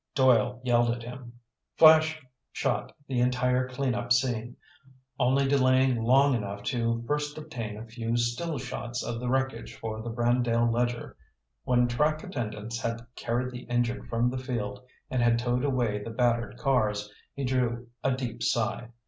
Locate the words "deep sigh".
18.15-18.89